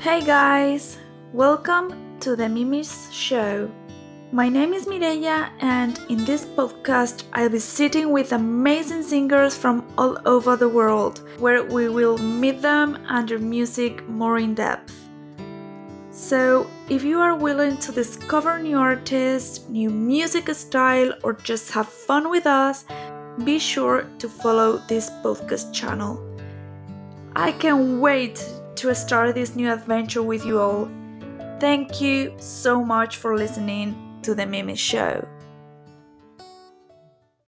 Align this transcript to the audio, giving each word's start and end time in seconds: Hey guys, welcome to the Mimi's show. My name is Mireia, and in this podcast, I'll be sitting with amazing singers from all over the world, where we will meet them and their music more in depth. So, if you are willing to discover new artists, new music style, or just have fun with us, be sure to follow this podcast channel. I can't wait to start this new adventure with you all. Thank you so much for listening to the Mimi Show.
Hey 0.00 0.24
guys, 0.24 0.96
welcome 1.32 2.20
to 2.20 2.36
the 2.36 2.48
Mimi's 2.48 3.12
show. 3.12 3.68
My 4.30 4.48
name 4.48 4.72
is 4.72 4.86
Mireia, 4.86 5.50
and 5.58 5.98
in 6.08 6.24
this 6.24 6.44
podcast, 6.44 7.24
I'll 7.32 7.48
be 7.48 7.58
sitting 7.58 8.12
with 8.12 8.30
amazing 8.30 9.02
singers 9.02 9.56
from 9.56 9.84
all 9.98 10.16
over 10.24 10.54
the 10.54 10.68
world, 10.68 11.28
where 11.40 11.64
we 11.64 11.88
will 11.88 12.16
meet 12.16 12.62
them 12.62 13.04
and 13.08 13.28
their 13.28 13.40
music 13.40 14.08
more 14.08 14.38
in 14.38 14.54
depth. 14.54 14.94
So, 16.12 16.70
if 16.88 17.02
you 17.02 17.18
are 17.18 17.34
willing 17.34 17.76
to 17.78 17.90
discover 17.90 18.56
new 18.60 18.78
artists, 18.78 19.68
new 19.68 19.90
music 19.90 20.48
style, 20.54 21.12
or 21.24 21.32
just 21.32 21.72
have 21.72 21.88
fun 21.88 22.30
with 22.30 22.46
us, 22.46 22.84
be 23.42 23.58
sure 23.58 24.06
to 24.20 24.28
follow 24.28 24.80
this 24.86 25.10
podcast 25.24 25.74
channel. 25.74 26.22
I 27.34 27.50
can't 27.50 28.00
wait 28.00 28.44
to 28.78 28.94
start 28.94 29.34
this 29.34 29.56
new 29.56 29.72
adventure 29.72 30.22
with 30.22 30.46
you 30.46 30.60
all. 30.60 30.88
Thank 31.58 32.00
you 32.00 32.32
so 32.38 32.84
much 32.84 33.16
for 33.16 33.36
listening 33.36 34.20
to 34.22 34.34
the 34.34 34.46
Mimi 34.46 34.76
Show. 34.76 35.26